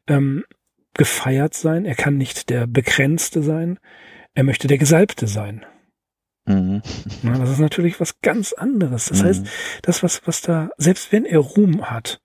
[0.07, 0.43] ähm,
[0.93, 1.85] gefeiert sein.
[1.85, 3.79] Er kann nicht der Begrenzte sein.
[4.33, 5.65] Er möchte der Gesalbte sein.
[6.49, 6.81] Mhm.
[7.21, 9.05] Ja, das ist natürlich was ganz anderes.
[9.05, 9.27] Das mhm.
[9.27, 9.47] heißt,
[9.83, 12.21] das, was, was da, selbst wenn er Ruhm hat,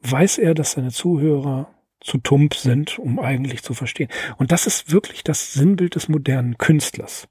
[0.00, 4.08] weiß er, dass seine Zuhörer zu tump sind, um eigentlich zu verstehen.
[4.38, 7.28] Und das ist wirklich das Sinnbild des modernen Künstlers,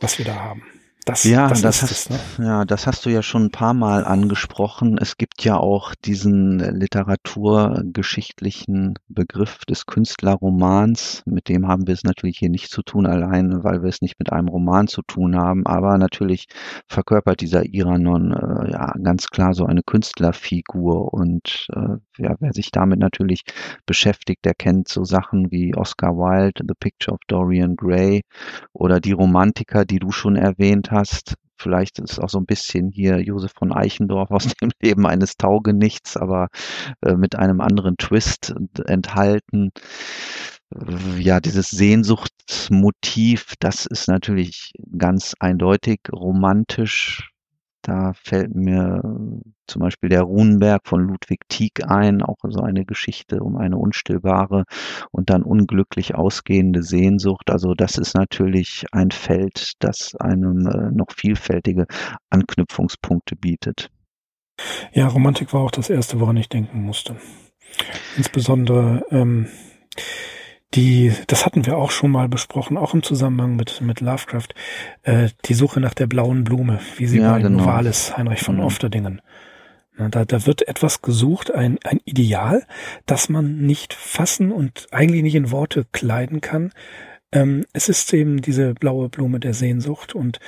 [0.00, 0.64] was wir da haben.
[1.04, 2.20] Das, ja, das, das hast, es, ne?
[2.38, 4.98] ja, das hast du ja schon ein paar Mal angesprochen.
[4.98, 11.24] Es gibt ja auch diesen literaturgeschichtlichen Begriff des Künstlerromans.
[11.26, 14.20] Mit dem haben wir es natürlich hier nicht zu tun, allein weil wir es nicht
[14.20, 15.66] mit einem Roman zu tun haben.
[15.66, 16.46] Aber natürlich
[16.86, 21.12] verkörpert dieser Iranon äh, ja ganz klar so eine Künstlerfigur.
[21.12, 23.42] Und äh, ja, wer sich damit natürlich
[23.86, 28.22] beschäftigt, der kennt so Sachen wie Oscar Wilde, The Picture of Dorian Gray
[28.72, 31.34] oder die Romantiker, die du schon erwähnt hast.
[31.56, 36.16] Vielleicht ist auch so ein bisschen hier Josef von Eichendorff aus dem Leben eines Taugenichts,
[36.16, 36.48] aber
[37.02, 38.54] äh, mit einem anderen Twist
[38.86, 39.70] enthalten.
[41.18, 47.31] Ja, dieses Sehnsuchtsmotiv, das ist natürlich ganz eindeutig romantisch
[47.82, 49.02] da fällt mir
[49.66, 54.64] zum Beispiel der Runenberg von Ludwig Tieck ein, auch so eine Geschichte um eine unstillbare
[55.10, 57.50] und dann unglücklich ausgehende Sehnsucht.
[57.50, 61.86] Also das ist natürlich ein Feld, das einem äh, noch vielfältige
[62.30, 63.90] Anknüpfungspunkte bietet.
[64.92, 67.16] Ja, Romantik war auch das Erste, woran ich denken musste.
[68.16, 69.48] Insbesondere ähm,
[70.74, 74.48] die, das hatten wir auch schon mal besprochen, auch im Zusammenhang mit, mit Lovecraft,
[75.02, 77.64] äh, die Suche nach der blauen Blume, wie sie ja, bei genau.
[77.64, 78.62] Novalis, Heinrich von mhm.
[78.62, 79.20] Ofterdingen.
[79.96, 82.66] Na, da, da wird etwas gesucht, ein, ein Ideal,
[83.04, 86.72] das man nicht fassen und eigentlich nicht in Worte kleiden kann.
[87.30, 90.40] Ähm, es ist eben diese blaue Blume der Sehnsucht und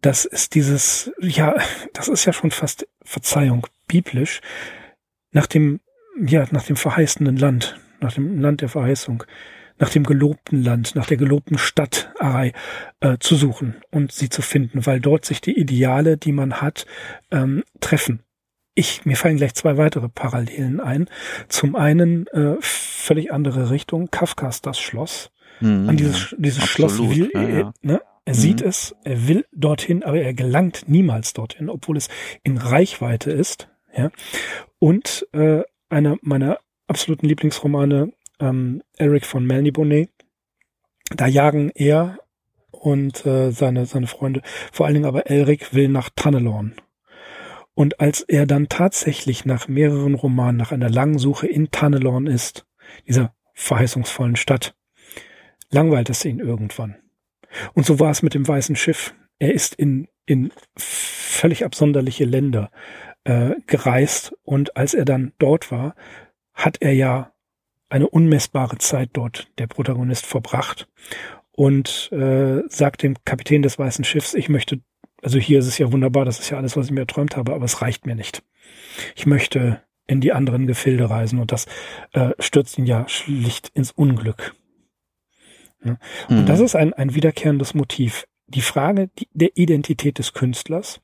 [0.00, 1.54] das ist dieses, ja,
[1.92, 4.40] das ist ja schon fast Verzeihung, biblisch,
[5.32, 5.80] nach dem,
[6.18, 9.24] ja, nach dem verheißenen Land, nach dem Land der Verheißung
[9.78, 12.52] nach dem gelobten Land, nach der gelobten Stadt Arai
[13.00, 16.86] äh, zu suchen und sie zu finden, weil dort sich die Ideale, die man hat,
[17.30, 18.20] ähm, treffen.
[18.74, 21.08] Ich, mir fallen gleich zwei weitere Parallelen ein.
[21.48, 25.30] Zum einen äh, völlig andere Richtung, Kafkas Das Schloss.
[25.60, 27.72] Mhm, An dieses, dieses Schloss will ja, ja.
[27.80, 28.00] Ne?
[28.26, 28.38] Er mhm.
[28.38, 32.08] sieht es, er will dorthin, aber er gelangt niemals dorthin, obwohl es
[32.42, 33.68] in Reichweite ist.
[33.96, 34.10] Ja.
[34.78, 36.58] Und äh, einer meiner
[36.88, 40.08] absoluten Lieblingsromane, ähm, Eric von Melniboné.
[41.10, 42.18] Da jagen er
[42.70, 46.74] und äh, seine, seine Freunde, vor allen Dingen aber Elric will nach Tannelorn.
[47.74, 52.66] Und als er dann tatsächlich nach mehreren Romanen, nach einer langen Suche in Tannelorn ist,
[53.06, 54.74] dieser verheißungsvollen Stadt,
[55.70, 56.96] langweilt es ihn irgendwann.
[57.74, 59.14] Und so war es mit dem weißen Schiff.
[59.38, 62.70] Er ist in, in völlig absonderliche Länder
[63.24, 65.94] äh, gereist und als er dann dort war,
[66.54, 67.32] hat er ja
[67.88, 70.88] eine unmessbare Zeit dort der Protagonist verbracht
[71.52, 74.80] und äh, sagt dem Kapitän des Weißen Schiffs, ich möchte,
[75.22, 77.54] also hier ist es ja wunderbar, das ist ja alles, was ich mir erträumt habe,
[77.54, 78.42] aber es reicht mir nicht.
[79.14, 81.66] Ich möchte in die anderen Gefilde reisen und das
[82.12, 84.54] äh, stürzt ihn ja schlicht ins Unglück.
[85.84, 85.98] Ja?
[86.28, 86.46] Und mhm.
[86.46, 91.00] das ist ein, ein wiederkehrendes Motiv die Frage der Identität des Künstlers,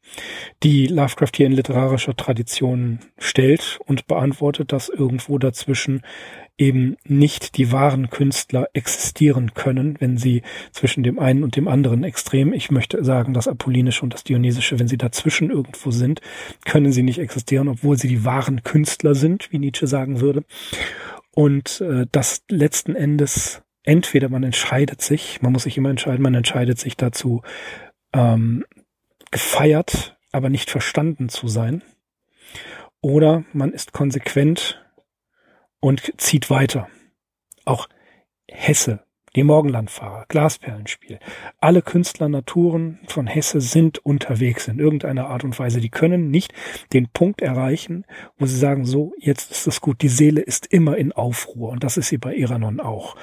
[0.62, 6.02] die Lovecraft hier in literarischer Tradition stellt und beantwortet, dass irgendwo dazwischen
[6.58, 12.04] eben nicht die wahren Künstler existieren können, wenn sie zwischen dem einen und dem anderen
[12.04, 16.20] Extrem, ich möchte sagen, das Apollinische und das Dionysische, wenn sie dazwischen irgendwo sind,
[16.64, 20.44] können sie nicht existieren, obwohl sie die wahren Künstler sind, wie Nietzsche sagen würde.
[21.34, 26.34] Und äh, das letzten Endes entweder man entscheidet sich, man muss sich immer entscheiden, man
[26.34, 27.42] entscheidet sich dazu,
[28.12, 28.64] ähm,
[29.30, 31.82] gefeiert, aber nicht verstanden zu sein.
[33.00, 34.81] Oder man ist konsequent
[35.82, 36.88] und zieht weiter.
[37.66, 37.88] Auch
[38.48, 41.18] Hesse die Morgenlandfahrer, Glasperlenspiel.
[41.58, 45.80] Alle Künstler, Naturen von Hesse sind unterwegs in irgendeiner Art und Weise.
[45.80, 46.52] Die können nicht
[46.92, 48.04] den Punkt erreichen,
[48.36, 50.02] wo sie sagen, so, jetzt ist es gut.
[50.02, 51.70] Die Seele ist immer in Aufruhr.
[51.70, 53.16] Und das ist sie bei Iranon auch.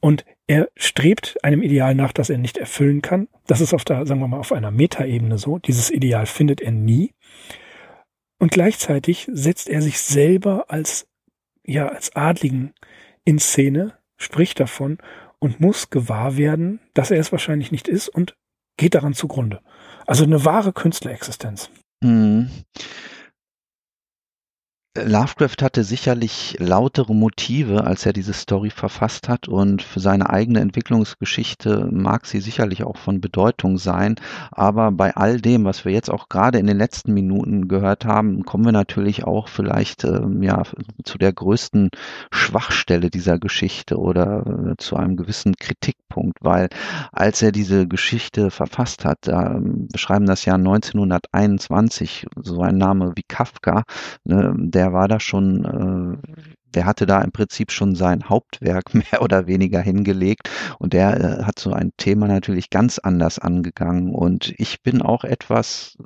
[0.00, 3.28] Und er strebt einem Ideal nach, das er nicht erfüllen kann.
[3.46, 5.58] Das ist auf der, sagen wir mal, auf einer Metaebene so.
[5.58, 7.14] Dieses Ideal findet er nie.
[8.40, 11.06] Und gleichzeitig setzt er sich selber als,
[11.64, 12.74] ja, als Adligen
[13.24, 14.98] in Szene, spricht davon
[15.38, 18.36] und muss gewahr werden, dass er es wahrscheinlich nicht ist und
[18.76, 19.60] geht daran zugrunde.
[20.06, 21.70] Also eine wahre Künstlerexistenz.
[22.00, 22.50] Mhm.
[24.94, 30.60] Lovecraft hatte sicherlich lautere Motive, als er diese Story verfasst hat und für seine eigene
[30.60, 34.16] Entwicklungsgeschichte mag sie sicherlich auch von Bedeutung sein.
[34.50, 38.42] Aber bei all dem, was wir jetzt auch gerade in den letzten Minuten gehört haben,
[38.42, 40.62] kommen wir natürlich auch vielleicht ähm, ja
[41.04, 41.88] zu der größten
[42.30, 46.68] Schwachstelle dieser Geschichte oder äh, zu einem gewissen Kritikpunkt, weil
[47.12, 53.12] als er diese Geschichte verfasst hat, da, ähm, beschreiben das Jahr 1921, so ein Name
[53.16, 53.84] wie Kafka,
[54.24, 56.36] ne, der der war da schon, äh,
[56.74, 60.50] der hatte da im Prinzip schon sein Hauptwerk mehr oder weniger hingelegt?
[60.80, 64.12] Und der äh, hat so ein Thema natürlich ganz anders angegangen.
[64.12, 65.96] Und ich bin auch etwas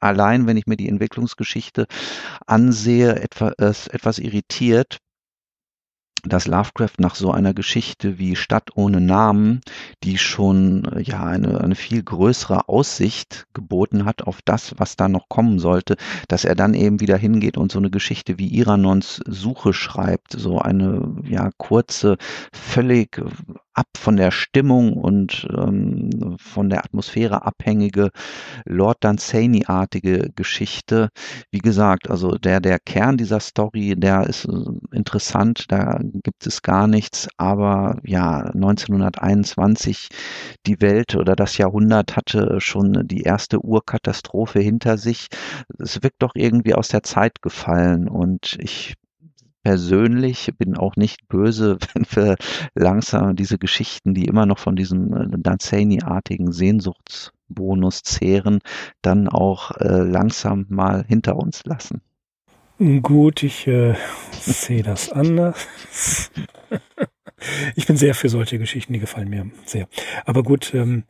[0.00, 1.86] allein, wenn ich mir die Entwicklungsgeschichte
[2.46, 4.98] ansehe, etwas, etwas irritiert,
[6.22, 9.60] dass Lovecraft nach so einer Geschichte wie Stadt ohne Namen,
[10.04, 15.08] die schon äh, ja eine, eine viel größere Aussicht geboten hat auf das, was da
[15.08, 15.96] noch kommen sollte,
[16.28, 20.58] dass er dann eben wieder hingeht und so eine Geschichte wie Iranons Suche schreibt, so
[20.58, 22.16] eine ja kurze,
[22.52, 23.20] völlig
[23.74, 28.10] ab von der Stimmung und ähm, von der Atmosphäre abhängige
[28.64, 31.08] Lord Dunsany-artige Geschichte.
[31.50, 36.62] Wie gesagt, also der, der Kern dieser Story, der ist äh, interessant, da gibt es
[36.62, 40.08] gar nichts, aber ja, 1921,
[40.66, 45.28] die Welt oder das Jahrhundert hatte schon die erste Urkatastrophe hinter sich.
[45.78, 48.94] Es wirkt doch irgendwie aus der Zeit gefallen und ich
[49.62, 52.36] persönlich bin auch nicht böse, wenn wir
[52.74, 58.60] langsam diese Geschichten, die immer noch von diesem äh, Danzani-artigen Sehnsuchtsbonus zehren,
[59.02, 62.02] dann auch äh, langsam mal hinter uns lassen.
[63.02, 63.94] Gut, ich äh,
[64.32, 65.68] sehe das anders.
[67.76, 69.88] ich bin sehr für solche Geschichten, die gefallen mir sehr.
[70.24, 71.04] Aber gut, ähm,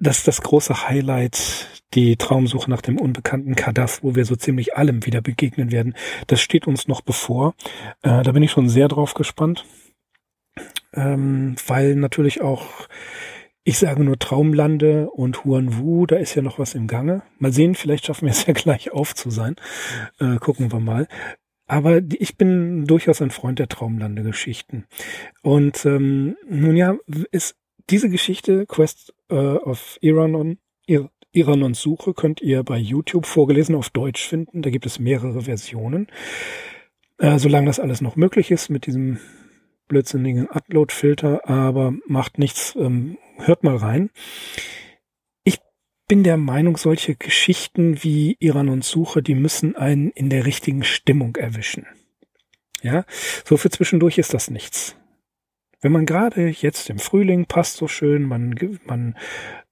[0.00, 5.06] das das große Highlight, die Traumsuche nach dem unbekannten Kadaff, wo wir so ziemlich allem
[5.06, 5.94] wieder begegnen werden.
[6.26, 7.54] Das steht uns noch bevor.
[8.02, 9.64] Äh, da bin ich schon sehr drauf gespannt,
[10.94, 12.88] ähm, weil natürlich auch
[13.62, 17.22] ich sage nur Traumlande und Huan Wu, da ist ja noch was im Gange.
[17.38, 19.56] Mal sehen, vielleicht schaffen wir es ja gleich auf zu sein.
[20.18, 21.06] Äh, gucken wir mal.
[21.66, 24.86] Aber ich bin durchaus ein Freund der Traumlande-Geschichten.
[25.42, 26.96] Und ähm, nun ja,
[27.30, 27.59] ist
[27.90, 33.90] diese Geschichte, Quest äh, of Iranon, Ir Iranons Suche, könnt ihr bei YouTube vorgelesen auf
[33.90, 34.62] Deutsch finden.
[34.62, 36.08] Da gibt es mehrere Versionen.
[37.18, 39.20] Äh, solange das alles noch möglich ist mit diesem
[39.86, 44.10] blödsinnigen Upload-Filter, aber macht nichts, ähm, hört mal rein.
[45.44, 45.58] Ich
[46.08, 51.36] bin der Meinung, solche Geschichten wie Iranons Suche, die müssen einen in der richtigen Stimmung
[51.36, 51.86] erwischen.
[52.82, 53.04] Ja,
[53.44, 54.96] so für zwischendurch ist das nichts.
[55.80, 59.16] Wenn man gerade jetzt im Frühling passt so schön, man, man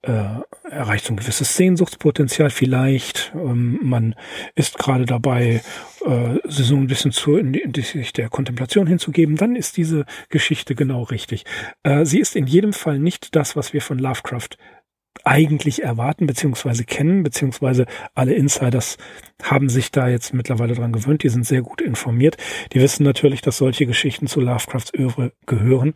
[0.03, 0.41] äh,
[0.71, 4.15] erreicht so ein gewisses Sehnsuchtspotenzial vielleicht, ähm, man
[4.55, 5.63] ist gerade dabei,
[6.05, 9.77] äh, so ein bisschen zu, in, die, in die, sich der Kontemplation hinzugeben, dann ist
[9.77, 11.45] diese Geschichte genau richtig.
[11.83, 14.57] Äh, sie ist in jedem Fall nicht das, was wir von Lovecraft
[15.25, 18.99] eigentlich erwarten beziehungsweise kennen, beziehungsweise alle Insiders
[19.43, 22.37] haben sich da jetzt mittlerweile dran gewöhnt, die sind sehr gut informiert.
[22.73, 25.95] Die wissen natürlich, dass solche Geschichten zu Lovecrafts Övre gehören,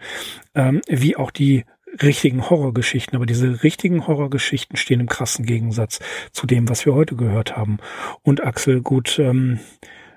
[0.55, 1.65] ähm, wie auch die
[2.01, 3.17] richtigen Horrorgeschichten.
[3.17, 7.79] Aber diese richtigen Horrorgeschichten stehen im krassen Gegensatz zu dem, was wir heute gehört haben.
[8.23, 9.61] Und Axel, gut, ähm,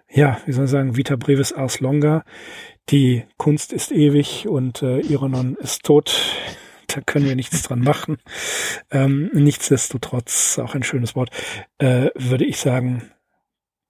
[0.09, 2.23] ja, wie soll ich sagen, Vita Brevis Ars Longa.
[2.89, 6.15] Die Kunst ist ewig und äh, Ironon ist tot
[6.95, 8.17] da können wir nichts dran machen.
[8.91, 11.29] Ähm, nichtsdestotrotz, auch ein schönes Wort,
[11.77, 13.11] äh, würde ich sagen,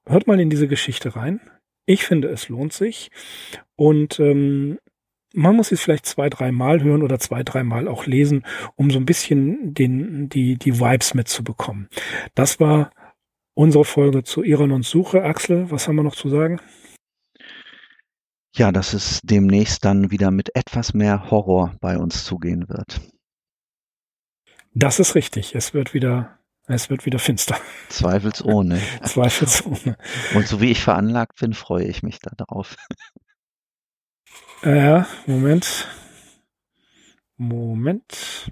[0.06, 1.42] hört mal in diese Geschichte rein.
[1.86, 3.12] Ich finde, es lohnt sich.
[3.76, 4.80] Und ähm,
[5.34, 9.06] man muss es vielleicht zwei, dreimal hören oder zwei, dreimal auch lesen, um so ein
[9.06, 11.90] bisschen den, die, die Vibes mitzubekommen.
[12.34, 12.92] Das war
[13.54, 15.24] unsere Folge zu Iran und Suche.
[15.24, 16.60] Axel, was haben wir noch zu sagen?
[18.58, 23.02] Ja, dass es demnächst dann wieder mit etwas mehr Horror bei uns zugehen wird.
[24.74, 25.56] Das ist richtig.
[25.56, 27.58] Es wird wieder, es wird wieder finster.
[27.90, 28.80] Zweifelsohne.
[29.04, 29.98] Zweifelsohne.
[30.36, 32.76] Und so wie ich veranlagt bin, freue ich mich da drauf.
[34.64, 35.88] Ja, Moment.
[37.38, 38.52] Moment.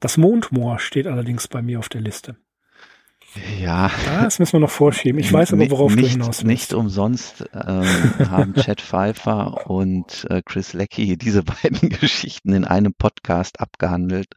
[0.00, 2.36] Das Mondmoor steht allerdings bei mir auf der Liste.
[3.60, 3.90] Ja.
[4.22, 5.18] Das müssen wir noch vorschieben.
[5.18, 6.44] Ich weiß aber, worauf nicht, du hinaus willst.
[6.44, 7.84] Nicht umsonst ähm,
[8.30, 14.28] haben Chad Pfeiffer und äh, Chris Leckie diese beiden Geschichten in einem Podcast abgehandelt.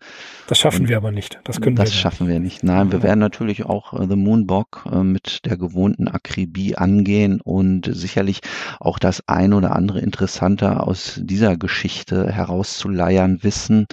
[0.48, 1.39] Das schaffen Und wir aber nicht.
[1.43, 2.00] Das können das wir.
[2.00, 2.64] schaffen wir nicht.
[2.64, 7.89] Nein, wir werden natürlich auch äh, The Moonbock äh, mit der gewohnten Akribie angehen und
[7.93, 8.39] sicherlich
[8.80, 13.88] auch das ein oder andere Interessante aus dieser Geschichte herauszuleiern wissen.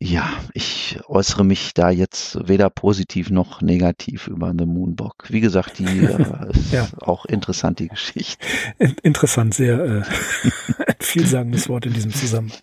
[0.00, 5.24] Ja, ich äußere mich da jetzt weder positiv noch negativ über The Moonbock.
[5.28, 6.86] Wie gesagt, die äh, ist Ja.
[7.00, 8.46] auch interessant, die Geschichte.
[8.78, 10.02] In- Interessant, sehr äh,
[11.00, 12.58] vielsagendes Wort in diesem Zusammenhang.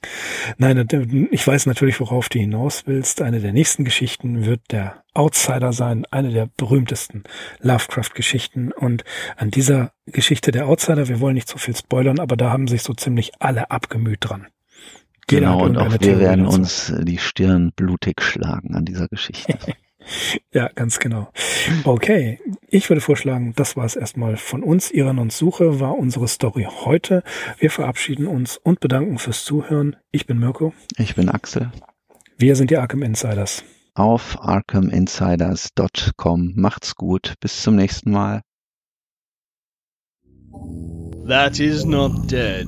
[0.58, 3.22] Nein, äh, ich weiß natürlich, worauf du hinaus willst.
[3.22, 7.24] Eine der nächsten Geschichten wird der Outsider sein, eine der berühmtesten
[7.60, 8.72] Lovecraft-Geschichten.
[8.72, 9.04] Und
[9.36, 12.82] an dieser Geschichte der Outsider, wir wollen nicht so viel spoilern, aber da haben sich
[12.82, 14.48] so ziemlich alle abgemüht dran.
[15.30, 16.56] Jeder genau, hat und auch wir werden dazu.
[16.58, 19.58] uns die Stirn blutig schlagen an dieser Geschichte.
[20.54, 21.32] Ja, ganz genau.
[21.84, 24.92] Okay, ich würde vorschlagen, das war es erstmal von uns.
[24.92, 27.24] Iran und Suche war unsere Story heute.
[27.58, 29.96] Wir verabschieden uns und bedanken fürs Zuhören.
[30.12, 30.76] Ich bin Mirko.
[30.98, 31.72] Ich bin Axel.
[32.38, 33.64] Wir sind die Arkham Insiders.
[33.96, 36.54] auf arkhaminsiders.com.
[36.56, 37.34] Macht's gut.
[37.40, 38.44] Bis zum nächsten Mal.
[41.28, 42.68] that is not dead,